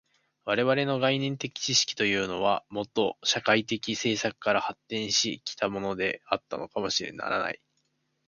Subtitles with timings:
[0.45, 7.61] 我々の概念的知識というのは、もと社会的制作から発展し来ったものでなければならない。